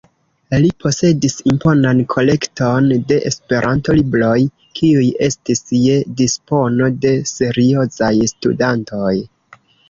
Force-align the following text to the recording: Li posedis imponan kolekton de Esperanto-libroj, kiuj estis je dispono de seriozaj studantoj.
Li 0.61 0.69
posedis 0.83 1.33
imponan 1.49 1.99
kolekton 2.13 2.87
de 3.11 3.17
Esperanto-libroj, 3.31 4.31
kiuj 4.79 5.05
estis 5.27 5.61
je 5.83 5.99
dispono 6.23 6.89
de 7.05 7.13
seriozaj 7.35 8.11
studantoj. 8.35 9.15